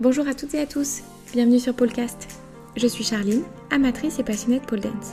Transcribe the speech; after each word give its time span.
Bonjour 0.00 0.26
à 0.26 0.34
toutes 0.34 0.54
et 0.54 0.58
à 0.58 0.66
tous, 0.66 1.02
bienvenue 1.32 1.60
sur 1.60 1.72
Polcast. 1.72 2.26
Je 2.76 2.88
suis 2.88 3.04
Charline, 3.04 3.44
amatrice 3.70 4.18
et 4.18 4.24
passionnée 4.24 4.58
de 4.58 4.64
pole 4.64 4.80
dance. 4.80 5.12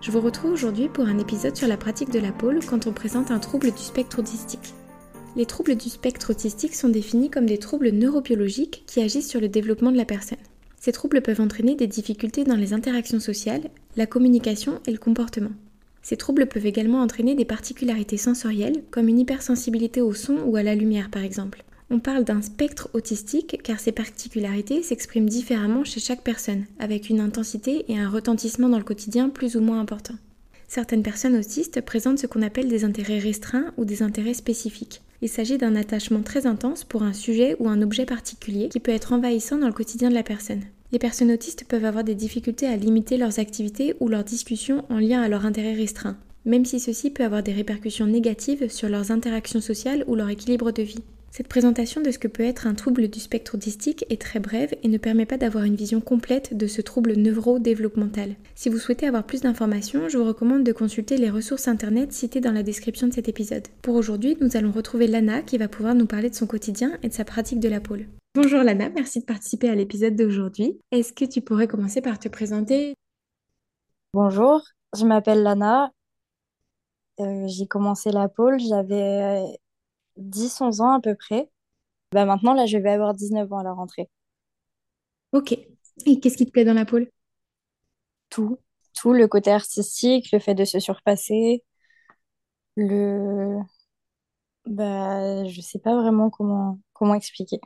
Je 0.00 0.10
vous 0.10 0.22
retrouve 0.22 0.52
aujourd'hui 0.52 0.88
pour 0.88 1.04
un 1.04 1.18
épisode 1.18 1.54
sur 1.54 1.68
la 1.68 1.76
pratique 1.76 2.08
de 2.08 2.18
la 2.18 2.32
pole 2.32 2.60
quand 2.64 2.86
on 2.86 2.92
présente 2.92 3.30
un 3.30 3.38
trouble 3.38 3.72
du 3.72 3.82
spectre 3.82 4.20
autistique. 4.20 4.72
Les 5.36 5.44
troubles 5.44 5.76
du 5.76 5.90
spectre 5.90 6.30
autistique 6.30 6.74
sont 6.74 6.88
définis 6.88 7.28
comme 7.28 7.44
des 7.44 7.58
troubles 7.58 7.90
neurobiologiques 7.90 8.84
qui 8.86 9.02
agissent 9.02 9.28
sur 9.28 9.42
le 9.42 9.50
développement 9.50 9.92
de 9.92 9.98
la 9.98 10.06
personne. 10.06 10.38
Ces 10.80 10.92
troubles 10.92 11.20
peuvent 11.20 11.42
entraîner 11.42 11.74
des 11.74 11.86
difficultés 11.86 12.44
dans 12.44 12.56
les 12.56 12.72
interactions 12.72 13.20
sociales, 13.20 13.68
la 13.98 14.06
communication 14.06 14.80
et 14.86 14.92
le 14.92 14.98
comportement. 14.98 15.52
Ces 16.00 16.16
troubles 16.16 16.46
peuvent 16.46 16.64
également 16.64 17.02
entraîner 17.02 17.34
des 17.34 17.44
particularités 17.44 18.16
sensorielles, 18.16 18.82
comme 18.90 19.08
une 19.08 19.18
hypersensibilité 19.18 20.00
au 20.00 20.14
son 20.14 20.38
ou 20.46 20.56
à 20.56 20.62
la 20.62 20.74
lumière 20.74 21.10
par 21.10 21.22
exemple. 21.22 21.65
On 21.88 22.00
parle 22.00 22.24
d'un 22.24 22.42
spectre 22.42 22.88
autistique 22.94 23.60
car 23.62 23.78
ces 23.78 23.92
particularités 23.92 24.82
s'expriment 24.82 25.28
différemment 25.28 25.84
chez 25.84 26.00
chaque 26.00 26.22
personne, 26.22 26.64
avec 26.80 27.08
une 27.10 27.20
intensité 27.20 27.84
et 27.88 27.96
un 27.96 28.10
retentissement 28.10 28.68
dans 28.68 28.78
le 28.78 28.84
quotidien 28.84 29.28
plus 29.28 29.56
ou 29.56 29.60
moins 29.60 29.78
importants. 29.78 30.16
Certaines 30.66 31.04
personnes 31.04 31.36
autistes 31.36 31.80
présentent 31.80 32.18
ce 32.18 32.26
qu'on 32.26 32.42
appelle 32.42 32.68
des 32.68 32.84
intérêts 32.84 33.20
restreints 33.20 33.72
ou 33.76 33.84
des 33.84 34.02
intérêts 34.02 34.34
spécifiques. 34.34 35.00
Il 35.22 35.28
s'agit 35.28 35.58
d'un 35.58 35.76
attachement 35.76 36.22
très 36.22 36.46
intense 36.46 36.82
pour 36.82 37.04
un 37.04 37.12
sujet 37.12 37.54
ou 37.60 37.68
un 37.68 37.80
objet 37.80 38.04
particulier 38.04 38.68
qui 38.68 38.80
peut 38.80 38.90
être 38.90 39.12
envahissant 39.12 39.58
dans 39.58 39.68
le 39.68 39.72
quotidien 39.72 40.10
de 40.10 40.14
la 40.14 40.24
personne. 40.24 40.64
Les 40.90 40.98
personnes 40.98 41.30
autistes 41.30 41.64
peuvent 41.68 41.84
avoir 41.84 42.02
des 42.02 42.16
difficultés 42.16 42.66
à 42.66 42.76
limiter 42.76 43.16
leurs 43.16 43.38
activités 43.38 43.94
ou 44.00 44.08
leurs 44.08 44.24
discussions 44.24 44.84
en 44.88 44.98
lien 44.98 45.22
à 45.22 45.28
leurs 45.28 45.46
intérêts 45.46 45.74
restreints, 45.74 46.18
même 46.44 46.64
si 46.64 46.80
ceci 46.80 47.10
peut 47.10 47.24
avoir 47.24 47.44
des 47.44 47.52
répercussions 47.52 48.06
négatives 48.06 48.68
sur 48.70 48.88
leurs 48.88 49.12
interactions 49.12 49.60
sociales 49.60 50.04
ou 50.08 50.16
leur 50.16 50.28
équilibre 50.28 50.72
de 50.72 50.82
vie. 50.82 51.02
Cette 51.30 51.48
présentation 51.48 52.00
de 52.00 52.10
ce 52.10 52.18
que 52.18 52.28
peut 52.28 52.44
être 52.44 52.66
un 52.66 52.74
trouble 52.74 53.08
du 53.08 53.20
spectre 53.20 53.56
autistique 53.56 54.06
est 54.08 54.20
très 54.20 54.40
brève 54.40 54.74
et 54.82 54.88
ne 54.88 54.96
permet 54.96 55.26
pas 55.26 55.36
d'avoir 55.36 55.64
une 55.64 55.74
vision 55.74 56.00
complète 56.00 56.56
de 56.56 56.66
ce 56.66 56.80
trouble 56.80 57.12
neurodéveloppemental. 57.12 58.36
Si 58.54 58.68
vous 58.68 58.78
souhaitez 58.78 59.06
avoir 59.06 59.24
plus 59.24 59.42
d'informations, 59.42 60.08
je 60.08 60.16
vous 60.16 60.24
recommande 60.24 60.64
de 60.64 60.72
consulter 60.72 61.18
les 61.18 61.28
ressources 61.28 61.68
internet 61.68 62.12
citées 62.12 62.40
dans 62.40 62.52
la 62.52 62.62
description 62.62 63.06
de 63.06 63.12
cet 63.12 63.28
épisode. 63.28 63.68
Pour 63.82 63.96
aujourd'hui, 63.96 64.36
nous 64.40 64.56
allons 64.56 64.72
retrouver 64.72 65.06
Lana 65.06 65.42
qui 65.42 65.58
va 65.58 65.68
pouvoir 65.68 65.94
nous 65.94 66.06
parler 66.06 66.30
de 66.30 66.34
son 66.34 66.46
quotidien 66.46 66.98
et 67.02 67.08
de 67.08 67.14
sa 67.14 67.24
pratique 67.24 67.60
de 67.60 67.68
la 67.68 67.80
pôle. 67.80 68.06
Bonjour 68.34 68.62
Lana, 68.62 68.88
merci 68.90 69.20
de 69.20 69.24
participer 69.24 69.68
à 69.68 69.74
l'épisode 69.74 70.16
d'aujourd'hui. 70.16 70.78
Est-ce 70.90 71.12
que 71.12 71.24
tu 71.24 71.40
pourrais 71.40 71.66
commencer 71.66 72.00
par 72.00 72.18
te 72.18 72.28
présenter? 72.28 72.94
Bonjour, 74.14 74.62
je 74.94 75.04
m'appelle 75.04 75.42
Lana. 75.42 75.90
Euh, 77.20 77.46
j'ai 77.46 77.66
commencé 77.66 78.10
la 78.10 78.28
pole, 78.28 78.58
j'avais 78.60 79.58
10-11 80.16 80.80
ans 80.80 80.92
à 80.92 81.00
peu 81.00 81.14
près. 81.14 81.50
Bah 82.12 82.24
maintenant, 82.26 82.54
là, 82.54 82.66
je 82.66 82.78
vais 82.78 82.90
avoir 82.90 83.14
19 83.14 83.52
ans 83.52 83.58
à 83.58 83.64
la 83.64 83.72
rentrée. 83.72 84.08
Ok. 85.32 85.52
Et 86.06 86.20
qu'est-ce 86.20 86.36
qui 86.36 86.46
te 86.46 86.50
plaît 86.50 86.64
dans 86.64 86.74
la 86.74 86.84
pole 86.84 87.10
Tout, 88.30 88.58
tout, 88.94 89.12
le 89.12 89.26
côté 89.28 89.50
artistique, 89.50 90.30
le 90.32 90.38
fait 90.38 90.54
de 90.54 90.64
se 90.64 90.78
surpasser, 90.80 91.64
le... 92.76 93.60
Bah, 94.66 95.44
je 95.46 95.60
sais 95.60 95.78
pas 95.78 95.94
vraiment 95.94 96.28
comment, 96.30 96.80
comment 96.92 97.14
expliquer. 97.14 97.60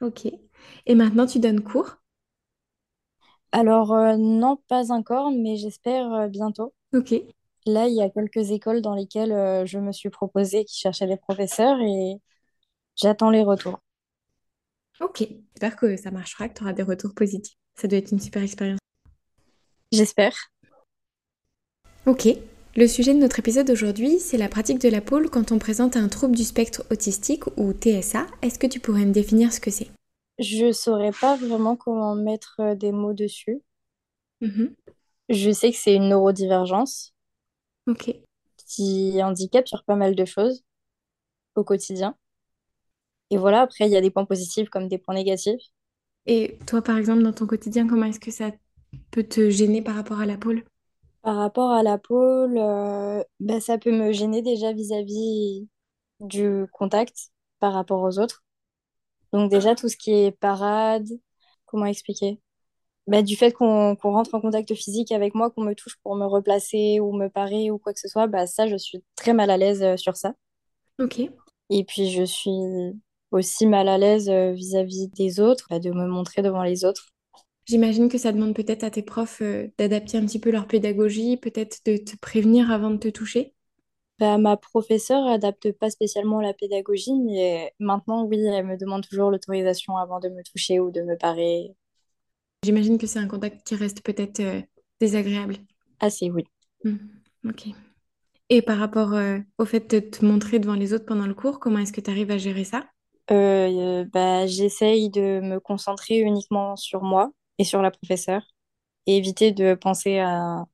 Ok. 0.00 0.26
Et 0.86 0.94
maintenant, 0.94 1.26
tu 1.26 1.38
donnes 1.38 1.62
cours? 1.62 1.96
Alors, 3.52 3.92
euh, 3.92 4.16
non, 4.16 4.56
pas 4.68 4.90
encore, 4.92 5.30
mais 5.30 5.56
j'espère 5.56 6.12
euh, 6.12 6.28
bientôt. 6.28 6.74
Ok. 6.94 7.14
Là, 7.66 7.86
il 7.86 7.94
y 7.94 8.02
a 8.02 8.10
quelques 8.10 8.50
écoles 8.50 8.82
dans 8.82 8.94
lesquelles 8.94 9.32
euh, 9.32 9.64
je 9.66 9.78
me 9.78 9.92
suis 9.92 10.10
proposée 10.10 10.64
qui 10.64 10.78
cherchaient 10.78 11.06
des 11.06 11.16
professeurs 11.16 11.78
et 11.80 12.20
j'attends 12.96 13.30
les 13.30 13.42
retours. 13.42 13.78
Ok. 15.00 15.18
J'espère 15.20 15.76
que 15.76 15.96
ça 15.96 16.10
marchera, 16.10 16.48
que 16.48 16.58
tu 16.58 16.62
auras 16.62 16.72
des 16.72 16.82
retours 16.82 17.14
positifs. 17.14 17.56
Ça 17.74 17.88
doit 17.88 17.98
être 17.98 18.12
une 18.12 18.20
super 18.20 18.42
expérience. 18.42 18.80
J'espère. 19.92 20.34
Ok. 22.06 22.28
Le 22.74 22.86
sujet 22.86 23.12
de 23.12 23.18
notre 23.18 23.38
épisode 23.38 23.68
aujourd'hui, 23.70 24.18
c'est 24.18 24.38
la 24.38 24.48
pratique 24.48 24.80
de 24.80 24.88
la 24.88 25.00
pole 25.00 25.28
quand 25.30 25.52
on 25.52 25.58
présente 25.58 25.96
un 25.96 26.08
trouble 26.08 26.34
du 26.34 26.44
spectre 26.44 26.84
autistique 26.90 27.44
ou 27.56 27.72
TSA. 27.72 28.26
Est-ce 28.40 28.58
que 28.58 28.66
tu 28.66 28.80
pourrais 28.80 29.04
me 29.04 29.12
définir 29.12 29.52
ce 29.52 29.60
que 29.60 29.70
c'est? 29.70 29.88
Je 30.38 30.72
saurais 30.72 31.12
pas 31.12 31.36
vraiment 31.36 31.76
comment 31.76 32.14
mettre 32.14 32.56
euh, 32.60 32.74
des 32.74 32.90
mots 32.90 33.12
dessus. 33.12 33.60
Mhm. 34.40 34.74
Je 35.28 35.50
sais 35.50 35.70
que 35.70 35.76
c'est 35.76 35.94
une 35.94 36.08
neurodivergence 36.08 37.12
Ok. 37.86 38.22
qui 38.66 39.22
handicape 39.22 39.68
sur 39.68 39.84
pas 39.84 39.94
mal 39.94 40.16
de 40.16 40.24
choses 40.24 40.64
au 41.56 41.64
quotidien. 41.64 42.16
Et 43.30 43.36
voilà, 43.36 43.62
après, 43.62 43.86
il 43.86 43.90
y 43.90 43.96
a 43.96 44.00
des 44.00 44.12
points 44.12 44.24
positifs 44.24 44.68
comme 44.68 44.86
des 44.86 44.98
points 44.98 45.14
négatifs. 45.16 45.60
Et 46.26 46.58
toi, 46.66 46.82
par 46.82 46.96
exemple, 46.98 47.22
dans 47.22 47.32
ton 47.32 47.46
quotidien, 47.46 47.86
comment 47.86 48.06
est-ce 48.06 48.20
que 48.20 48.30
ça 48.30 48.50
peut 49.10 49.24
te 49.24 49.50
gêner 49.50 49.82
par 49.82 49.94
rapport 49.94 50.20
à 50.20 50.26
la 50.26 50.36
pole 50.36 50.64
Par 51.22 51.36
rapport 51.36 51.70
à 51.70 51.82
la 51.82 51.98
pôle, 51.98 52.58
euh, 52.58 53.22
bah, 53.40 53.60
ça 53.60 53.78
peut 53.78 53.92
me 53.92 54.12
gêner 54.12 54.42
déjà 54.42 54.72
vis-à-vis 54.72 55.68
du 56.20 56.66
contact 56.72 57.30
par 57.60 57.72
rapport 57.74 58.02
aux 58.02 58.18
autres. 58.18 58.44
Donc 59.32 59.50
déjà, 59.50 59.74
tout 59.74 59.88
ce 59.88 59.96
qui 59.96 60.12
est 60.12 60.32
parade, 60.32 61.08
comment 61.66 61.86
expliquer? 61.86 62.40
Bah, 63.08 63.22
du 63.22 63.36
fait 63.36 63.52
qu'on 63.52 63.94
rentre 63.96 64.34
en 64.34 64.40
contact 64.40 64.74
physique 64.74 65.10
avec 65.12 65.34
moi, 65.34 65.50
qu'on 65.50 65.62
me 65.64 65.74
touche 65.74 65.96
pour 66.02 66.14
me 66.16 66.24
replacer 66.26 67.00
ou 67.00 67.12
me 67.12 67.28
parer 67.28 67.70
ou 67.70 67.78
quoi 67.78 67.92
que 67.92 68.00
ce 68.00 68.08
soit, 68.08 68.26
bah, 68.28 68.46
ça, 68.46 68.66
je 68.68 68.76
suis 68.76 69.02
très 69.16 69.32
mal 69.34 69.50
à 69.50 69.56
l'aise 69.56 69.82
euh, 69.82 69.96
sur 69.96 70.16
ça. 70.16 70.34
Ok. 70.98 71.18
Et 71.70 71.82
puis, 71.84 72.12
je 72.12 72.22
suis 72.22 72.52
aussi 73.32 73.66
mal 73.66 73.88
à 73.88 73.98
l'aise 73.98 74.28
euh, 74.28 74.52
vis-à-vis 74.52 75.08
des 75.08 75.40
autres, 75.40 75.66
bah, 75.70 75.80
de 75.80 75.90
me 75.90 76.06
montrer 76.06 76.40
devant 76.42 76.62
les 76.62 76.84
autres. 76.84 77.08
J'imagine 77.66 78.08
que 78.08 78.18
ça 78.18 78.30
demande 78.30 78.54
peut-être 78.54 78.84
à 78.84 78.90
tes 78.90 79.02
profs 79.02 79.42
euh, 79.42 79.66
d'adapter 79.76 80.16
un 80.16 80.24
petit 80.26 80.38
peu 80.38 80.52
leur 80.52 80.68
pédagogie, 80.68 81.36
peut-être 81.36 81.80
de 81.86 81.96
te 81.96 82.16
prévenir 82.16 82.70
avant 82.70 82.90
de 82.90 82.98
te 82.98 83.08
toucher. 83.08 83.54
Bah, 84.18 84.38
ma 84.38 84.56
professeure 84.56 85.26
adapte 85.26 85.70
pas 85.72 85.90
spécialement 85.90 86.40
la 86.40 86.54
pédagogie, 86.54 87.12
mais 87.20 87.74
maintenant, 87.78 88.24
oui, 88.24 88.38
elle 88.46 88.64
me 88.66 88.76
demande 88.78 89.06
toujours 89.06 89.30
l'autorisation 89.30 89.96
avant 89.98 90.18
de 90.20 90.28
me 90.30 90.42
toucher 90.42 90.80
ou 90.80 90.90
de 90.90 91.02
me 91.02 91.16
parer. 91.18 91.74
J'imagine 92.64 92.98
que 92.98 93.06
c'est 93.06 93.18
un 93.20 93.28
contact 93.28 93.64
qui 93.66 93.76
reste 93.76 94.02
peut-être 94.02 94.40
euh, 94.40 94.60
désagréable. 95.00 95.56
Assez, 96.00 96.30
oui. 96.30 96.44
Hmm, 96.84 96.96
Ok. 97.48 97.66
Et 98.50 98.62
par 98.62 98.78
rapport 98.78 99.14
euh, 99.14 99.38
au 99.58 99.64
fait 99.64 99.90
de 99.90 100.00
te 100.00 100.24
montrer 100.24 100.58
devant 100.60 100.74
les 100.74 100.92
autres 100.94 101.06
pendant 101.06 101.26
le 101.26 101.34
cours, 101.34 101.60
comment 101.60 101.78
est-ce 101.80 101.92
que 101.92 102.00
tu 102.00 102.10
arrives 102.10 102.30
à 102.30 102.38
gérer 102.38 102.64
ça? 102.64 102.86
Euh, 103.30 104.04
bah, 104.12 104.46
j'essaye 104.46 105.08
de 105.10 105.40
me 105.40 105.60
concentrer 105.60 106.18
uniquement 106.18 106.76
sur 106.76 107.02
moi 107.02 107.32
et 107.58 107.64
sur 107.64 107.80
la 107.82 107.90
professeure 107.90 108.42
et 109.06 109.16
éviter 109.18 109.52
de 109.52 109.74
penser 109.74 110.18
à 110.20 110.64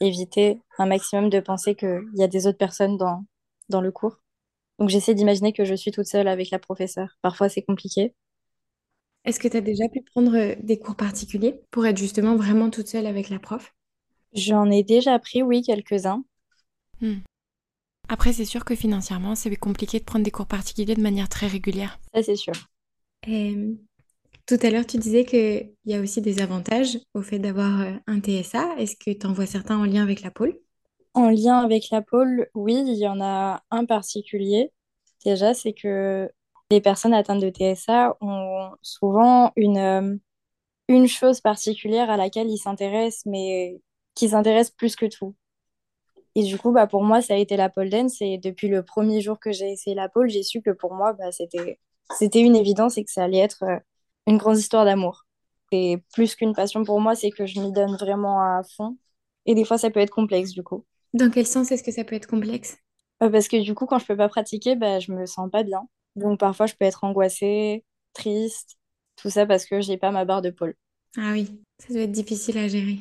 éviter 0.00 0.60
un 0.78 0.86
maximum 0.86 1.30
de 1.30 1.40
penser 1.40 1.74
qu'il 1.76 2.04
y 2.14 2.22
a 2.24 2.28
des 2.28 2.46
autres 2.46 2.58
personnes 2.58 2.96
dans, 2.98 3.24
dans 3.70 3.80
le 3.82 3.92
cours. 3.92 4.18
Donc 4.78 4.90
j'essaie 4.90 5.14
d'imaginer 5.14 5.52
que 5.54 5.64
je 5.66 5.74
suis 5.74 5.92
toute 5.92 6.06
seule 6.06 6.28
avec 6.28 6.50
la 6.50 6.58
professeure. 6.60 7.10
Parfois 7.22 7.48
c'est 7.50 7.62
compliqué. 7.62 8.14
Est-ce 9.26 9.40
que 9.40 9.48
tu 9.48 9.56
as 9.56 9.60
déjà 9.60 9.88
pu 9.88 10.02
prendre 10.02 10.36
euh, 10.36 10.54
des 10.62 10.78
cours 10.78 10.94
particuliers 10.94 11.60
pour 11.72 11.84
être 11.84 11.98
justement 11.98 12.36
vraiment 12.36 12.70
toute 12.70 12.86
seule 12.86 13.06
avec 13.06 13.28
la 13.28 13.40
prof? 13.40 13.74
J'en 14.32 14.70
ai 14.70 14.84
déjà 14.84 15.18
pris, 15.18 15.42
oui, 15.42 15.62
quelques-uns. 15.62 16.24
Hmm. 17.00 17.18
Après, 18.08 18.32
c'est 18.32 18.44
sûr 18.44 18.64
que 18.64 18.76
financièrement, 18.76 19.34
c'est 19.34 19.54
compliqué 19.56 19.98
de 19.98 20.04
prendre 20.04 20.24
des 20.24 20.30
cours 20.30 20.46
particuliers 20.46 20.94
de 20.94 21.02
manière 21.02 21.28
très 21.28 21.48
régulière. 21.48 21.98
Ça 22.14 22.22
c'est 22.22 22.36
sûr. 22.36 22.54
Et, 23.26 23.56
tout 24.46 24.58
à 24.62 24.70
l'heure, 24.70 24.86
tu 24.86 24.96
disais 24.96 25.24
qu'il 25.24 25.72
y 25.86 25.94
a 25.94 26.00
aussi 26.00 26.20
des 26.20 26.40
avantages 26.40 26.98
au 27.14 27.22
fait 27.22 27.40
d'avoir 27.40 27.80
euh, 27.80 27.92
un 28.06 28.20
TSA. 28.20 28.76
Est-ce 28.78 28.94
que 28.94 29.10
tu 29.10 29.26
en 29.26 29.32
vois 29.32 29.46
certains 29.46 29.76
en 29.76 29.84
lien 29.84 30.04
avec 30.04 30.22
la 30.22 30.30
pôle? 30.30 30.56
En 31.14 31.30
lien 31.30 31.58
avec 31.58 31.90
la 31.90 32.00
pôle, 32.00 32.48
oui, 32.54 32.80
il 32.86 32.94
y 32.94 33.08
en 33.08 33.20
a 33.20 33.64
un 33.72 33.84
particulier. 33.86 34.70
Déjà, 35.24 35.52
c'est 35.52 35.72
que 35.72 36.30
les 36.70 36.80
personnes 36.80 37.14
atteintes 37.14 37.40
de 37.42 37.50
TSA 37.50 38.16
ont 38.20 38.70
souvent 38.82 39.52
une, 39.56 39.78
euh, 39.78 40.16
une 40.88 41.08
chose 41.08 41.40
particulière 41.40 42.10
à 42.10 42.16
laquelle 42.16 42.50
ils 42.50 42.58
s'intéressent, 42.58 43.26
mais 43.26 43.80
qui 44.14 44.30
s'intéressent 44.30 44.76
plus 44.76 44.96
que 44.96 45.06
tout. 45.06 45.34
Et 46.34 46.42
du 46.42 46.58
coup, 46.58 46.70
bah, 46.72 46.86
pour 46.86 47.02
moi, 47.02 47.22
ça 47.22 47.34
a 47.34 47.36
été 47.38 47.56
la 47.56 47.68
pole 47.70 47.88
dance. 47.90 48.20
Et 48.20 48.38
depuis 48.38 48.68
le 48.68 48.82
premier 48.82 49.20
jour 49.20 49.40
que 49.40 49.52
j'ai 49.52 49.70
essayé 49.72 49.96
la 49.96 50.08
pole, 50.08 50.28
j'ai 50.28 50.42
su 50.42 50.60
que 50.62 50.70
pour 50.70 50.94
moi, 50.94 51.12
bah, 51.14 51.32
c'était, 51.32 51.78
c'était 52.18 52.40
une 52.40 52.56
évidence 52.56 52.98
et 52.98 53.04
que 53.04 53.10
ça 53.10 53.24
allait 53.24 53.38
être 53.38 53.62
euh, 53.64 53.78
une 54.26 54.36
grande 54.36 54.58
histoire 54.58 54.84
d'amour. 54.84 55.26
Et 55.72 55.98
plus 56.12 56.34
qu'une 56.36 56.54
passion 56.54 56.84
pour 56.84 57.00
moi, 57.00 57.14
c'est 57.14 57.30
que 57.30 57.46
je 57.46 57.60
m'y 57.60 57.72
donne 57.72 57.96
vraiment 57.96 58.40
à 58.40 58.62
fond. 58.76 58.96
Et 59.46 59.54
des 59.54 59.64
fois, 59.64 59.78
ça 59.78 59.90
peut 59.90 60.00
être 60.00 60.10
complexe, 60.10 60.52
du 60.52 60.62
coup. 60.62 60.84
Dans 61.14 61.30
quel 61.30 61.46
sens 61.46 61.72
est-ce 61.72 61.82
que 61.82 61.90
ça 61.92 62.04
peut 62.04 62.14
être 62.16 62.26
complexe? 62.26 62.76
Euh, 63.22 63.30
parce 63.30 63.48
que 63.48 63.62
du 63.62 63.74
coup, 63.74 63.86
quand 63.86 63.98
je 63.98 64.06
peux 64.06 64.16
pas 64.16 64.28
pratiquer, 64.28 64.76
bah, 64.76 65.00
je 65.00 65.12
me 65.12 65.24
sens 65.26 65.50
pas 65.50 65.62
bien. 65.62 65.88
Donc 66.16 66.40
parfois, 66.40 66.66
je 66.66 66.74
peux 66.74 66.84
être 66.84 67.04
angoissée, 67.04 67.84
triste, 68.12 68.76
tout 69.16 69.30
ça 69.30 69.46
parce 69.46 69.66
que 69.66 69.80
j'ai 69.80 69.96
pas 69.96 70.10
ma 70.10 70.24
barre 70.24 70.42
de 70.42 70.50
pôle. 70.50 70.74
Ah 71.16 71.30
oui, 71.32 71.48
ça 71.78 71.92
doit 71.92 72.02
être 72.02 72.12
difficile 72.12 72.58
à 72.58 72.68
gérer. 72.68 72.98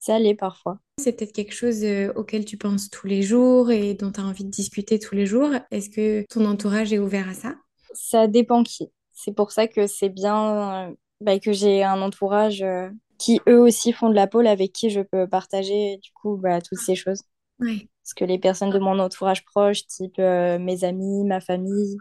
Ça 0.00 0.18
l'est 0.18 0.34
parfois. 0.34 0.78
C'est 0.98 1.16
peut-être 1.16 1.32
quelque 1.32 1.54
chose 1.54 1.82
euh, 1.82 2.12
auquel 2.14 2.44
tu 2.44 2.58
penses 2.58 2.90
tous 2.90 3.06
les 3.06 3.22
jours 3.22 3.70
et 3.70 3.94
dont 3.94 4.12
tu 4.12 4.20
as 4.20 4.24
envie 4.24 4.44
de 4.44 4.50
discuter 4.50 4.98
tous 4.98 5.14
les 5.14 5.24
jours. 5.24 5.50
Est-ce 5.70 5.88
que 5.88 6.24
ton 6.28 6.44
entourage 6.44 6.92
est 6.92 6.98
ouvert 6.98 7.28
à 7.28 7.34
ça? 7.34 7.54
Ça 7.94 8.26
dépend 8.26 8.62
qui. 8.64 8.90
c'est 9.12 9.32
pour 9.32 9.52
ça 9.52 9.66
que 9.66 9.86
c'est 9.86 10.10
bien 10.10 10.88
euh, 10.88 10.94
bah, 11.20 11.38
que 11.38 11.52
j'ai 11.52 11.82
un 11.82 12.02
entourage 12.02 12.62
euh, 12.62 12.90
qui 13.18 13.40
eux 13.48 13.60
aussi 13.60 13.92
font 13.92 14.10
de 14.10 14.14
la 14.14 14.26
pole 14.26 14.46
avec 14.46 14.72
qui 14.72 14.90
je 14.90 15.00
peux 15.00 15.26
partager 15.26 15.98
du 16.02 16.10
coup 16.12 16.36
bah, 16.36 16.60
toutes 16.60 16.80
ces 16.80 16.96
choses. 16.96 17.22
Ouais. 17.60 17.88
Parce 18.02 18.14
que 18.14 18.24
les 18.26 18.38
personnes 18.38 18.70
de 18.70 18.78
mon 18.78 18.98
entourage 18.98 19.44
proche, 19.46 19.86
type 19.86 20.18
euh, 20.18 20.58
mes 20.58 20.84
amis, 20.84 21.24
ma 21.24 21.40
famille, 21.40 21.96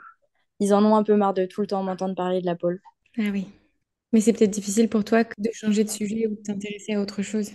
ils 0.60 0.74
en 0.74 0.84
ont 0.86 0.96
un 0.96 1.04
peu 1.04 1.16
marre 1.16 1.34
de 1.34 1.46
tout 1.46 1.62
le 1.62 1.68
temps 1.68 1.84
m'entendre 1.84 2.16
parler 2.16 2.42
de 2.42 2.46
la 2.46 2.56
pole. 2.56 2.82
Ah 3.18 3.30
oui. 3.32 3.48
Mais 4.12 4.22
c'est 4.22 4.34
peut-être 4.34 4.52
difficile 4.52 4.90
pour 4.90 5.04
toi 5.04 5.24
de 5.24 5.50
changer 5.54 5.84
de 5.84 5.90
sujet 5.90 6.28
ou 6.28 6.36
de 6.36 6.42
t'intéresser 6.42 6.94
à 6.94 7.02
autre 7.02 7.22
chose. 7.22 7.52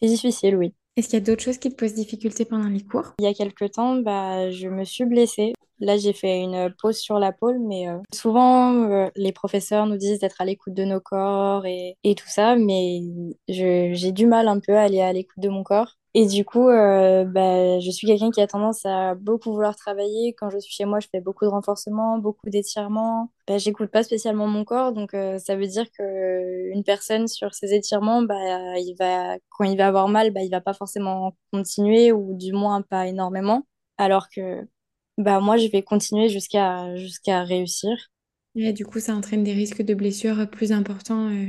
C'est 0.00 0.08
difficile, 0.08 0.56
oui. 0.56 0.74
Est-ce 0.96 1.08
qu'il 1.08 1.18
y 1.18 1.22
a 1.22 1.24
d'autres 1.24 1.42
choses 1.42 1.58
qui 1.58 1.70
te 1.70 1.76
posent 1.76 1.94
difficulté 1.94 2.44
pendant 2.44 2.68
les 2.68 2.82
cours? 2.82 3.14
Il 3.20 3.24
y 3.24 3.28
a 3.28 3.34
quelques 3.34 3.72
temps, 3.72 3.96
bah, 3.96 4.50
je 4.50 4.68
me 4.68 4.84
suis 4.84 5.04
blessée. 5.04 5.52
Là, 5.80 5.96
j'ai 5.96 6.12
fait 6.12 6.40
une 6.40 6.74
pause 6.80 6.96
sur 6.96 7.20
la 7.20 7.30
pole, 7.30 7.60
mais 7.60 7.88
euh, 7.88 7.98
souvent, 8.12 8.90
euh, 8.90 9.08
les 9.14 9.30
professeurs 9.30 9.86
nous 9.86 9.96
disent 9.96 10.18
d'être 10.18 10.40
à 10.40 10.44
l'écoute 10.44 10.74
de 10.74 10.84
nos 10.84 11.00
corps 11.00 11.66
et, 11.66 11.96
et 12.02 12.16
tout 12.16 12.26
ça, 12.26 12.56
mais 12.56 13.00
j'ai 13.46 14.10
du 14.10 14.26
mal 14.26 14.48
un 14.48 14.58
peu 14.58 14.74
à 14.74 14.82
aller 14.82 15.00
à 15.00 15.12
l'écoute 15.12 15.38
de 15.38 15.48
mon 15.48 15.62
corps. 15.62 15.94
Et 16.20 16.26
du 16.26 16.44
coup, 16.44 16.68
euh, 16.68 17.24
bah, 17.24 17.78
je 17.78 17.90
suis 17.92 18.04
quelqu'un 18.04 18.32
qui 18.32 18.40
a 18.40 18.48
tendance 18.48 18.84
à 18.84 19.14
beaucoup 19.14 19.52
vouloir 19.52 19.76
travailler. 19.76 20.34
Quand 20.34 20.50
je 20.50 20.58
suis 20.58 20.74
chez 20.74 20.84
moi, 20.84 20.98
je 20.98 21.06
fais 21.08 21.20
beaucoup 21.20 21.44
de 21.44 21.50
renforcement, 21.50 22.18
beaucoup 22.18 22.50
d'étirements. 22.50 23.30
Bah, 23.46 23.56
j'écoute 23.58 23.92
pas 23.92 24.02
spécialement 24.02 24.48
mon 24.48 24.64
corps, 24.64 24.92
donc 24.92 25.14
euh, 25.14 25.38
ça 25.38 25.54
veut 25.54 25.68
dire 25.68 25.86
que 25.96 26.72
une 26.74 26.82
personne 26.82 27.28
sur 27.28 27.54
ses 27.54 27.72
étirements, 27.72 28.22
bah, 28.22 28.34
il 28.78 28.96
va, 28.98 29.36
quand 29.48 29.62
il 29.62 29.78
va 29.78 29.86
avoir 29.86 30.08
mal, 30.08 30.32
bah, 30.32 30.42
il 30.42 30.50
va 30.50 30.60
pas 30.60 30.74
forcément 30.74 31.36
continuer 31.52 32.10
ou 32.10 32.34
du 32.34 32.52
moins 32.52 32.82
pas 32.82 33.06
énormément. 33.06 33.68
Alors 33.96 34.28
que 34.28 34.66
bah, 35.18 35.38
moi, 35.38 35.56
je 35.56 35.68
vais 35.68 35.82
continuer 35.82 36.28
jusqu'à 36.28 36.96
jusqu'à 36.96 37.44
réussir. 37.44 37.96
Et 38.56 38.72
du 38.72 38.84
coup, 38.84 38.98
ça 38.98 39.14
entraîne 39.14 39.44
des 39.44 39.52
risques 39.52 39.82
de 39.82 39.94
blessures 39.94 40.50
plus 40.50 40.72
importants, 40.72 41.30
euh, 41.30 41.46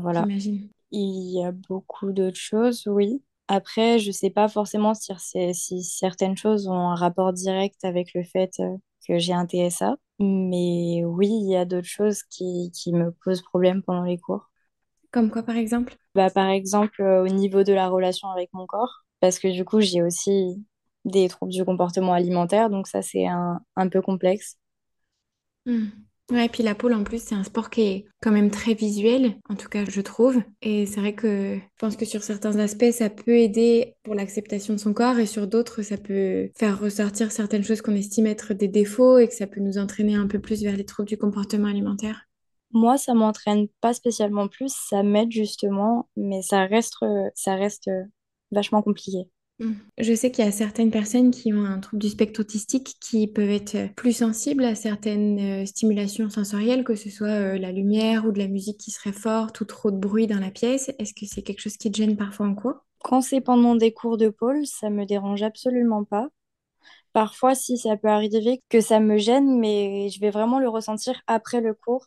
voilà. 0.00 0.22
j'imagine. 0.22 0.68
Il 0.90 1.38
y 1.38 1.44
a 1.44 1.52
beaucoup 1.52 2.10
d'autres 2.10 2.40
choses, 2.40 2.82
oui. 2.88 3.22
Après, 3.48 3.98
je 3.98 4.10
sais 4.12 4.30
pas 4.30 4.48
forcément 4.48 4.92
si, 4.94 5.82
certaines 5.82 6.36
choses 6.36 6.68
ont 6.68 6.88
un 6.90 6.94
rapport 6.94 7.32
direct 7.32 7.84
avec 7.84 8.14
le 8.14 8.22
fait 8.24 8.52
euh, 8.60 8.76
que 9.06 9.18
j'ai 9.18 9.32
un 9.32 9.46
TSA. 9.46 9.96
Mais 10.20 11.02
oui, 11.04 11.28
il 11.28 11.50
y 11.50 11.56
a 11.56 11.64
d'autres 11.64 11.86
choses 11.88 12.22
qui, 12.24 12.70
qui 12.74 12.92
me 12.92 13.10
posent 13.12 13.42
problème 13.42 13.82
pendant 13.82 14.04
les 14.04 14.18
cours. 14.18 14.50
Comme 15.10 15.30
quoi, 15.30 15.42
par 15.42 15.56
exemple? 15.56 15.98
Bah, 16.14 16.30
par 16.30 16.48
exemple, 16.48 17.02
euh, 17.02 17.22
au 17.24 17.28
niveau 17.28 17.62
de 17.62 17.72
la 17.72 17.88
relation 17.88 18.28
avec 18.30 18.50
mon 18.52 18.66
corps, 18.66 19.04
parce 19.20 19.38
que 19.38 19.48
du 19.48 19.64
coup, 19.64 19.80
j'ai 19.80 20.02
aussi 20.02 20.64
des 21.04 21.28
troubles 21.28 21.52
du 21.52 21.64
comportement 21.64 22.12
alimentaire, 22.12 22.70
donc 22.70 22.86
ça, 22.88 23.02
c'est 23.02 23.26
un, 23.26 23.60
un 23.76 23.88
peu 23.88 24.02
complexe. 24.02 24.58
Hmm. 25.66 26.08
Ouais, 26.30 26.48
puis 26.50 26.62
la 26.62 26.74
pole 26.74 26.92
en 26.92 27.04
plus, 27.04 27.22
c'est 27.22 27.34
un 27.34 27.42
sport 27.42 27.70
qui 27.70 27.80
est 27.80 28.04
quand 28.20 28.30
même 28.30 28.50
très 28.50 28.74
visuel, 28.74 29.36
en 29.48 29.54
tout 29.54 29.68
cas 29.68 29.84
je 29.88 30.00
trouve. 30.02 30.42
Et 30.60 30.84
c'est 30.84 31.00
vrai 31.00 31.14
que 31.14 31.56
je 31.56 31.78
pense 31.78 31.96
que 31.96 32.04
sur 32.04 32.22
certains 32.22 32.58
aspects, 32.58 32.90
ça 32.90 33.08
peut 33.08 33.36
aider 33.38 33.94
pour 34.02 34.14
l'acceptation 34.14 34.74
de 34.74 34.78
son 34.78 34.92
corps 34.92 35.18
et 35.18 35.24
sur 35.24 35.46
d'autres, 35.46 35.80
ça 35.80 35.96
peut 35.96 36.50
faire 36.54 36.78
ressortir 36.78 37.32
certaines 37.32 37.64
choses 37.64 37.80
qu'on 37.80 37.94
estime 37.94 38.26
être 38.26 38.52
des 38.52 38.68
défauts 38.68 39.18
et 39.18 39.26
que 39.26 39.34
ça 39.34 39.46
peut 39.46 39.60
nous 39.60 39.78
entraîner 39.78 40.16
un 40.16 40.26
peu 40.26 40.38
plus 40.38 40.62
vers 40.62 40.76
les 40.76 40.84
troubles 40.84 41.08
du 41.08 41.16
comportement 41.16 41.68
alimentaire. 41.68 42.26
Moi, 42.72 42.98
ça 42.98 43.14
m'entraîne 43.14 43.68
pas 43.80 43.94
spécialement 43.94 44.48
plus, 44.48 44.74
ça 44.90 45.02
m'aide 45.02 45.32
justement, 45.32 46.10
mais 46.16 46.42
ça 46.42 46.66
reste, 46.66 46.96
ça 47.34 47.54
reste 47.54 47.88
vachement 48.52 48.82
compliqué. 48.82 49.30
Mm. 49.58 49.72
Je 49.98 50.14
sais 50.14 50.30
qu'il 50.30 50.44
y 50.44 50.48
a 50.48 50.52
certaines 50.52 50.90
personnes 50.90 51.30
qui 51.30 51.52
ont 51.52 51.64
un 51.64 51.80
trouble 51.80 52.00
du 52.00 52.08
spectre 52.08 52.40
autistique 52.40 52.96
qui 53.00 53.26
peuvent 53.26 53.50
être 53.50 53.92
plus 53.94 54.12
sensibles 54.12 54.64
à 54.64 54.74
certaines 54.74 55.62
euh, 55.62 55.66
stimulations 55.66 56.30
sensorielles, 56.30 56.84
que 56.84 56.94
ce 56.94 57.10
soit 57.10 57.28
euh, 57.28 57.58
la 57.58 57.72
lumière 57.72 58.24
ou 58.24 58.32
de 58.32 58.38
la 58.38 58.48
musique 58.48 58.78
qui 58.78 58.90
serait 58.90 59.12
forte 59.12 59.60
ou 59.60 59.64
trop 59.64 59.90
de 59.90 59.96
bruit 59.96 60.26
dans 60.26 60.38
la 60.38 60.50
pièce. 60.50 60.90
Est-ce 60.98 61.12
que 61.12 61.26
c'est 61.26 61.42
quelque 61.42 61.60
chose 61.60 61.76
qui 61.76 61.90
te 61.90 61.96
gêne 61.96 62.16
parfois 62.16 62.46
en 62.46 62.54
cours? 62.54 62.84
Quand 63.02 63.20
c'est 63.20 63.40
pendant 63.40 63.74
des 63.74 63.92
cours 63.92 64.16
de 64.16 64.28
pôle, 64.28 64.66
ça 64.66 64.90
me 64.90 65.04
dérange 65.04 65.42
absolument 65.42 66.04
pas. 66.04 66.28
Parfois, 67.12 67.54
si 67.54 67.78
ça 67.78 67.96
peut 67.96 68.08
arriver 68.08 68.62
que 68.68 68.80
ça 68.80 69.00
me 69.00 69.18
gêne, 69.18 69.58
mais 69.58 70.08
je 70.10 70.20
vais 70.20 70.30
vraiment 70.30 70.60
le 70.60 70.68
ressentir 70.68 71.20
après 71.26 71.60
le 71.60 71.74
cours, 71.74 72.06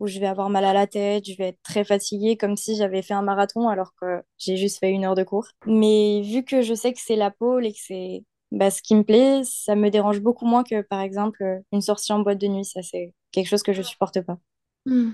où 0.00 0.06
je 0.06 0.18
vais 0.20 0.26
avoir 0.26 0.50
mal 0.50 0.64
à 0.64 0.72
la 0.72 0.86
tête, 0.86 1.24
je 1.26 1.36
vais 1.36 1.48
être 1.48 1.62
très 1.62 1.84
fatiguée, 1.84 2.36
comme 2.36 2.56
si 2.56 2.76
j'avais 2.76 3.02
fait 3.02 3.14
un 3.14 3.22
marathon 3.22 3.68
alors 3.68 3.92
que 4.00 4.22
j'ai 4.38 4.56
juste 4.56 4.78
fait 4.78 4.90
une 4.90 5.04
heure 5.04 5.14
de 5.14 5.24
cours. 5.24 5.46
Mais 5.66 6.22
vu 6.22 6.44
que 6.44 6.62
je 6.62 6.74
sais 6.74 6.92
que 6.92 7.00
c'est 7.00 7.16
la 7.16 7.30
pôle 7.30 7.66
et 7.66 7.72
que 7.72 7.78
c'est 7.80 8.24
bah, 8.52 8.70
ce 8.70 8.82
qui 8.82 8.94
me 8.94 9.02
plaît, 9.02 9.42
ça 9.44 9.74
me 9.74 9.90
dérange 9.90 10.20
beaucoup 10.20 10.46
moins 10.46 10.62
que, 10.62 10.82
par 10.82 11.00
exemple, 11.00 11.62
une 11.72 11.80
sortie 11.80 12.12
en 12.12 12.20
boîte 12.20 12.38
de 12.38 12.46
nuit. 12.46 12.64
Ça, 12.64 12.82
c'est 12.82 13.12
quelque 13.32 13.48
chose 13.48 13.62
que 13.62 13.72
je 13.72 13.82
supporte 13.82 14.20
pas. 14.22 14.38
Mm. 14.86 15.12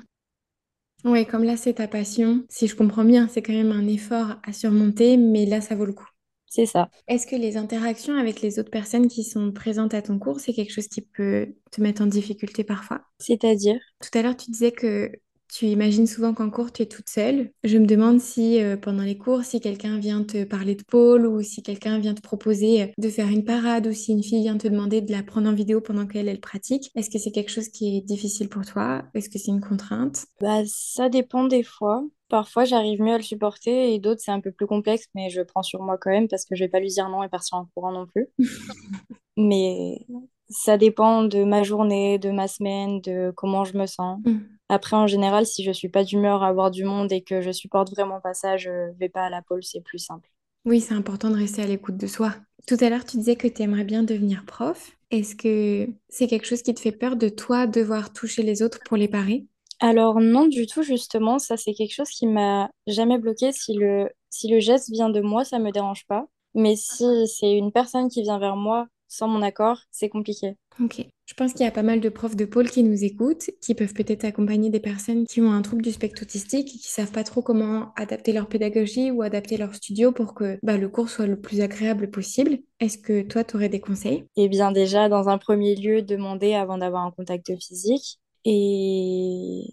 Ouais, 1.05 1.25
comme 1.25 1.43
là 1.43 1.56
c'est 1.56 1.75
ta 1.75 1.88
passion, 1.88 2.44
si 2.49 2.69
je 2.69 2.76
comprends 2.76 3.05
bien, 3.05 3.26
c'est 3.26 3.43
quand 3.43 3.52
même 3.52 3.73
un 3.73 3.88
effort 3.88 4.37
à 4.44 4.52
surmonter, 4.52 5.17
mais 5.17 5.46
là 5.46 5.61
ça 5.61 5.75
vaut 5.75 5.84
le 5.84 5.93
coup. 5.93 6.08
C'est 6.54 6.66
ça. 6.66 6.90
Est-ce 7.08 7.26
que 7.26 7.34
les 7.34 7.56
interactions 7.56 8.14
avec 8.14 8.43
les 8.43 8.58
autres 8.58 8.70
personnes 8.70 9.08
qui 9.08 9.25
sont 9.25 9.52
présentes 9.52 9.94
à 9.94 10.02
ton 10.02 10.19
cours, 10.19 10.38
c'est 10.38 10.52
quelque 10.52 10.70
chose 10.70 10.87
qui 10.87 11.00
peut 11.00 11.54
te 11.70 11.81
mettre 11.81 12.02
en 12.02 12.06
difficulté 12.06 12.62
parfois? 12.62 13.00
C'est-à-dire, 13.19 13.81
Tout 14.02 14.19
à 14.19 14.20
l'heure, 14.20 14.37
tu 14.37 14.50
disais 14.50 14.70
que 14.70 15.10
tu 15.49 15.64
imagines 15.64 16.06
souvent 16.06 16.34
qu'en 16.34 16.50
cours, 16.50 16.70
tu 16.70 16.82
es 16.82 16.87
toute 16.87 17.08
seule. 17.08 17.52
Je 17.64 17.78
me 17.78 17.87
demande 17.87 18.20
si 18.20 18.60
euh, 18.60 18.76
pendant 18.76 19.02
les 19.02 19.16
cours, 19.16 19.44
si 19.44 19.60
quelqu'un 19.60 19.99
vient 19.99 20.25
te 20.25 20.44
parler 20.44 20.75
de 20.75 20.82
pôle 20.82 21.26
ou 21.26 21.40
si 21.40 21.62
quelqu'un 21.62 21.99
vient 21.99 22.12
te 22.12 22.20
proposer 22.20 22.82
euh, 22.82 22.87
de 22.98 23.08
faire 23.08 23.28
une 23.28 23.46
parade 23.46 23.87
ou 23.87 23.93
si 23.94 24.12
une 24.12 24.22
fille 24.22 24.43
vient 24.43 24.58
te 24.58 24.69
demander 24.69 25.00
de 25.00 25.10
la 25.10 25.22
prendre 25.22 25.48
en 25.48 25.55
vidéo 25.55 25.81
pendant 25.81 26.06
qu'elle, 26.06 26.28
elle 26.28 26.40
pratique. 26.40 26.90
Est-ce 26.96 27.08
que 27.08 27.19
c'est 27.19 27.32
quelque 27.32 27.50
chose 27.50 27.70
qui 27.70 27.96
est 27.96 28.02
difficile 28.02 28.50
pour 28.50 28.66
toi? 28.66 29.05
Est-ce 29.14 29.31
que 29.31 29.38
c'est 29.38 29.52
une 29.52 29.62
contrainte? 29.62 30.26
bah, 30.40 30.62
ça 30.66 31.08
dépend 31.08 31.44
des 31.44 31.62
fois. 31.62 32.05
Parfois, 32.32 32.64
j'arrive 32.64 33.02
mieux 33.02 33.12
à 33.12 33.19
le 33.19 33.23
supporter 33.23 33.93
et 33.93 33.99
d'autres, 33.99 34.23
c'est 34.25 34.31
un 34.31 34.40
peu 34.40 34.52
plus 34.52 34.67
complexe, 34.67 35.06
mais 35.14 35.29
je 35.29 35.43
prends 35.43 35.62
sur 35.62 35.82
moi 35.82 35.99
quand 35.99 36.08
même 36.08 36.29
parce 36.29 36.46
que 36.46 36.56
je 36.56 36.64
vais 36.64 36.70
pas 36.70 36.81
lui 36.81 36.88
dire 36.88 37.11
non 37.11 37.23
et 37.23 37.29
partir 37.29 37.58
en 37.58 37.67
courant 37.75 37.93
non 37.93 38.06
plus. 38.06 38.26
Mais 39.37 40.06
ça 40.49 40.79
dépend 40.79 41.25
de 41.25 41.44
ma 41.44 41.62
journée, 41.62 42.19
de 42.19 42.31
ma 42.31 42.49
semaine, 42.49 43.02
de 43.02 43.34
comment 43.37 43.64
je 43.64 43.76
me 43.76 43.84
sens. 43.84 44.19
Mm. 44.25 44.38
Après, 44.70 44.96
en 44.96 45.06
général, 45.06 45.44
si 45.44 45.62
je 45.62 45.73
suis 45.73 45.90
pas 45.90 46.05
d'humeur 46.05 46.43
à 46.43 46.49
avoir 46.49 46.70
du 46.70 46.84
monde 46.84 47.12
et 47.12 47.20
que 47.20 47.43
je 47.43 47.50
supporte 47.50 47.90
vraiment 47.90 48.23
pas 48.23 48.32
ça, 48.32 48.56
je 48.56 48.90
vais 48.99 49.11
pas 49.11 49.26
à 49.26 49.31
la 49.31 49.43
pole, 49.43 49.62
c'est 49.62 49.82
plus 49.82 49.99
simple. 49.99 50.31
Oui, 50.64 50.81
c'est 50.81 50.94
important 50.94 51.29
de 51.29 51.37
rester 51.37 51.61
à 51.61 51.67
l'écoute 51.67 51.99
de 51.99 52.06
soi. 52.06 52.34
Tout 52.67 52.79
à 52.81 52.88
l'heure, 52.88 53.05
tu 53.05 53.19
disais 53.19 53.37
que 53.37 53.49
tu 53.49 53.61
aimerais 53.61 53.84
bien 53.84 54.05
devenir 54.05 54.46
prof. 54.46 54.96
Est-ce 55.11 55.37
que 55.37 55.87
c'est 56.08 56.29
quelque 56.29 56.46
chose 56.46 56.62
qui 56.62 56.73
te 56.73 56.81
fait 56.81 56.93
peur 56.93 57.17
de 57.17 57.29
toi 57.29 57.67
devoir 57.67 58.14
toucher 58.14 58.43
les 58.43 58.62
autres 58.62 58.81
pour 58.87 58.96
les 58.96 59.08
parer? 59.08 59.44
Alors 59.84 60.20
non 60.20 60.46
du 60.46 60.67
tout, 60.69 60.82
justement, 60.84 61.40
ça 61.40 61.56
c'est 61.56 61.75
quelque 61.75 61.93
chose 61.93 62.08
qui 62.08 62.26
m'a 62.29 62.70
jamais 62.86 63.19
bloqué. 63.19 63.51
Si 63.51 63.74
le, 63.74 64.08
si 64.31 64.48
le 64.48 64.60
geste 64.60 64.91
vient 64.91 65.10
de 65.10 65.20
moi, 65.20 65.44
ça 65.44 65.58
me 65.58 65.72
dérange 65.72 66.06
pas. 66.06 66.27
Mais 66.55 66.77
si 66.77 67.05
c'est 67.27 67.53
une 67.53 67.72
personne 67.72 68.08
qui 68.08 68.22
vient 68.22 68.39
vers 68.39 68.55
moi 68.56 68.86
sans 69.08 69.27
mon 69.27 69.43
accord, 69.43 69.79
c'est 69.91 70.08
compliqué. 70.08 70.56
Ok. 70.81 71.05
Je 71.27 71.34
pense 71.34 71.53
qu'il 71.53 71.65
y 71.65 71.69
a 71.69 71.72
pas 71.72 71.82
mal 71.82 72.01
de 72.01 72.08
profs 72.08 72.36
de 72.36 72.44
pôle 72.44 72.70
qui 72.70 72.82
nous 72.82 73.05
écoutent, 73.05 73.51
qui 73.60 73.74
peuvent 73.74 73.93
peut-être 73.93 74.24
accompagner 74.24 74.70
des 74.70 74.81
personnes 74.81 75.27
qui 75.27 75.41
ont 75.41 75.51
un 75.51 75.62
trouble 75.62 75.82
du 75.82 75.93
spectre 75.93 76.22
autistique 76.22 76.69
et 76.74 76.79
qui 76.79 76.89
savent 76.89 77.10
pas 77.10 77.24
trop 77.24 77.43
comment 77.43 77.93
adapter 77.96 78.32
leur 78.32 78.48
pédagogie 78.48 79.10
ou 79.10 79.22
adapter 79.22 79.56
leur 79.56 79.74
studio 79.74 80.12
pour 80.12 80.34
que 80.34 80.58
bah, 80.62 80.77
le 80.77 80.89
cours 80.89 81.10
soit 81.10 81.27
le 81.27 81.41
plus 81.41 81.60
agréable 81.60 82.10
possible. 82.10 82.58
Est-ce 82.81 82.98
que 82.98 83.22
toi, 83.22 83.44
tu 83.44 83.56
aurais 83.56 83.69
des 83.69 83.81
conseils? 83.81 84.24
Et 84.36 84.48
bien 84.48 84.72
déjà, 84.72 85.08
dans 85.08 85.29
un 85.29 85.39
premier 85.39 85.74
lieu, 85.74 86.03
demander 86.03 86.55
avant 86.55 86.79
d'avoir 86.79 87.05
un 87.05 87.10
contact 87.10 87.53
physique. 87.60 88.19
Et 88.44 89.65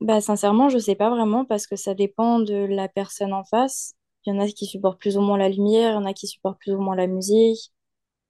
bah 0.00 0.20
sincèrement, 0.20 0.68
je 0.68 0.78
sais 0.78 0.94
pas 0.94 1.10
vraiment 1.10 1.44
parce 1.44 1.66
que 1.66 1.76
ça 1.76 1.94
dépend 1.94 2.40
de 2.40 2.54
la 2.54 2.88
personne 2.88 3.32
en 3.32 3.44
face. 3.44 3.94
Il 4.24 4.34
y 4.34 4.36
en 4.36 4.40
a 4.40 4.48
qui 4.48 4.66
supportent 4.66 5.00
plus 5.00 5.16
ou 5.16 5.20
moins 5.20 5.38
la 5.38 5.48
lumière, 5.48 5.92
il 5.92 5.94
y 5.94 5.98
en 5.98 6.06
a 6.06 6.12
qui 6.12 6.26
supportent 6.26 6.60
plus 6.60 6.72
ou 6.72 6.80
moins 6.80 6.96
la 6.96 7.06
musique, 7.06 7.72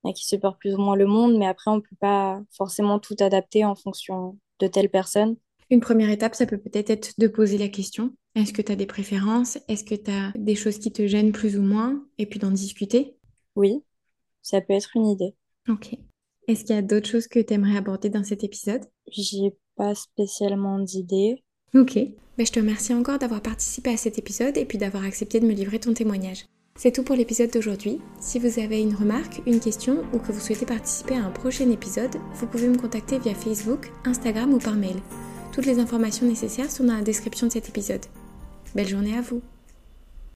il 0.02 0.06
y 0.06 0.08
en 0.08 0.10
a 0.10 0.14
qui 0.14 0.24
supportent 0.24 0.58
plus 0.58 0.74
ou 0.74 0.78
moins 0.78 0.96
le 0.96 1.06
monde, 1.06 1.36
mais 1.36 1.46
après, 1.46 1.70
on 1.70 1.80
peut 1.80 1.96
pas 1.98 2.40
forcément 2.50 2.98
tout 2.98 3.16
adapter 3.20 3.64
en 3.64 3.74
fonction 3.74 4.38
de 4.60 4.66
telle 4.66 4.90
personne. 4.90 5.36
Une 5.70 5.80
première 5.80 6.10
étape, 6.10 6.34
ça 6.34 6.46
peut 6.46 6.58
peut-être 6.58 6.90
être 6.90 7.12
de 7.18 7.28
poser 7.28 7.58
la 7.58 7.68
question. 7.68 8.12
Est-ce 8.34 8.52
que 8.52 8.62
tu 8.62 8.72
as 8.72 8.76
des 8.76 8.86
préférences? 8.86 9.58
Est-ce 9.68 9.84
que 9.84 9.94
tu 9.94 10.10
as 10.10 10.32
des 10.36 10.54
choses 10.54 10.78
qui 10.78 10.92
te 10.92 11.06
gênent 11.06 11.32
plus 11.32 11.56
ou 11.58 11.62
moins? 11.62 12.04
Et 12.18 12.26
puis 12.26 12.38
d'en 12.38 12.50
discuter. 12.50 13.16
Oui, 13.56 13.82
ça 14.42 14.60
peut 14.60 14.72
être 14.72 14.90
une 14.96 15.06
idée. 15.06 15.34
Ok. 15.68 15.96
Est-ce 16.48 16.64
qu'il 16.64 16.74
y 16.74 16.78
a 16.78 16.82
d'autres 16.82 17.08
choses 17.08 17.28
que 17.28 17.38
tu 17.38 17.54
aimerais 17.54 17.76
aborder 17.76 18.10
dans 18.10 18.24
cet 18.24 18.42
épisode? 18.42 18.84
J'ai 19.06 19.54
pas 19.76 19.94
spécialement 19.94 20.78
d'idée. 20.78 21.42
Ok. 21.74 21.94
Ben, 21.94 22.46
je 22.46 22.52
te 22.52 22.60
remercie 22.60 22.94
encore 22.94 23.18
d'avoir 23.18 23.42
participé 23.42 23.90
à 23.90 23.96
cet 23.96 24.18
épisode 24.18 24.56
et 24.56 24.64
puis 24.64 24.78
d'avoir 24.78 25.04
accepté 25.04 25.40
de 25.40 25.46
me 25.46 25.52
livrer 25.52 25.78
ton 25.78 25.92
témoignage. 25.92 26.46
C'est 26.76 26.92
tout 26.92 27.02
pour 27.02 27.16
l'épisode 27.16 27.50
d'aujourd'hui. 27.50 28.00
Si 28.20 28.38
vous 28.38 28.58
avez 28.58 28.80
une 28.80 28.94
remarque, 28.94 29.42
une 29.46 29.60
question 29.60 30.02
ou 30.14 30.18
que 30.18 30.32
vous 30.32 30.40
souhaitez 30.40 30.64
participer 30.64 31.14
à 31.14 31.24
un 31.24 31.30
prochain 31.30 31.70
épisode, 31.70 32.16
vous 32.34 32.46
pouvez 32.46 32.68
me 32.68 32.78
contacter 32.78 33.18
via 33.18 33.34
Facebook, 33.34 33.92
Instagram 34.04 34.54
ou 34.54 34.58
par 34.58 34.76
mail. 34.76 34.96
Toutes 35.52 35.66
les 35.66 35.78
informations 35.78 36.26
nécessaires 36.26 36.70
sont 36.70 36.84
dans 36.84 36.96
la 36.96 37.02
description 37.02 37.48
de 37.48 37.52
cet 37.52 37.68
épisode. 37.68 38.06
Belle 38.74 38.88
journée 38.88 39.16
à 39.16 39.20
vous 39.20 39.42